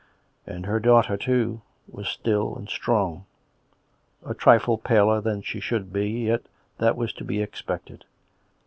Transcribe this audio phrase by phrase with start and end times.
[0.47, 3.25] And her daughter, too, was still and strong;
[4.25, 6.41] a trifle paler than she should be, yet
[6.79, 8.05] that was to be expected.